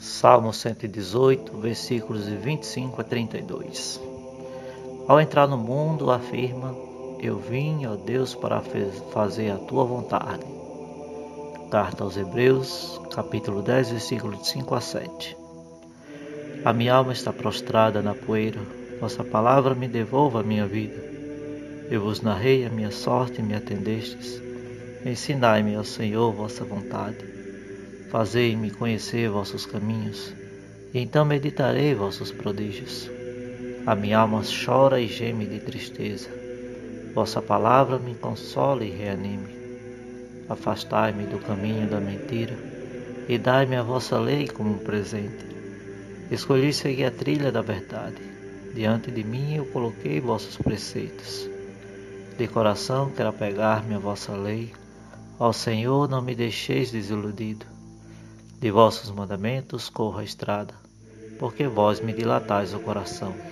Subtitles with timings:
[0.00, 4.00] Salmo 118, versículos de 25 a 32.
[5.08, 6.72] Ao entrar no mundo, afirma:
[7.20, 8.62] Eu vim, ó Deus, para
[9.12, 10.46] fazer a tua vontade.
[11.68, 15.36] Carta aos Hebreus, capítulo 10, versículos de 5 a 7.
[16.64, 18.60] A minha alma está prostrada na poeira,
[19.00, 21.02] vossa palavra me devolva a minha vida.
[21.90, 24.40] Eu vos narrei a minha sorte e me atendestes.
[25.04, 27.47] Ensinai-me, ó Senhor, vossa vontade.
[28.10, 30.34] Fazei-me conhecer vossos caminhos,
[30.94, 33.10] e então meditarei vossos prodígios.
[33.86, 36.28] A minha alma chora e geme de tristeza.
[37.14, 39.56] Vossa palavra me consola e reanime.
[40.48, 42.56] Afastai-me do caminho da mentira
[43.28, 45.46] e dai-me a vossa lei como um presente.
[46.30, 48.22] Escolhi seguir a trilha da verdade.
[48.74, 51.48] Diante de mim eu coloquei vossos preceitos.
[52.36, 54.72] De coração quero apegar-me à vossa lei
[55.40, 57.77] Ó Senhor, não me deixeis desiludido.
[58.60, 60.80] De vossos mandamentos corro a estrada,
[61.36, 63.42] porque vós me dilatais o coração.